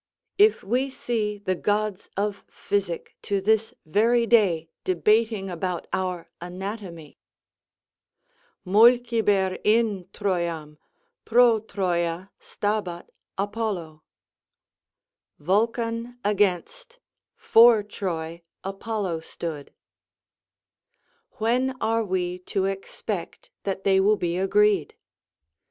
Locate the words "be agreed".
24.17-24.95